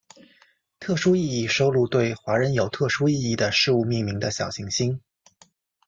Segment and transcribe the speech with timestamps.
[0.79, 4.99] 特殊意义收录对华人有特殊意义的事物命名的小行星。